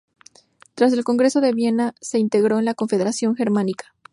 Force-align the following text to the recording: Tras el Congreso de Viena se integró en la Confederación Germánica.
Tras 0.73 0.93
el 0.93 1.03
Congreso 1.03 1.41
de 1.41 1.53
Viena 1.53 1.93
se 2.01 2.17
integró 2.17 2.57
en 2.57 2.65
la 2.65 2.73
Confederación 2.73 3.35
Germánica. 3.35 3.93